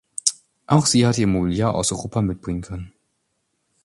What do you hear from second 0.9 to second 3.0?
hatten ihr Mobiliar aus Europa mitbringen können.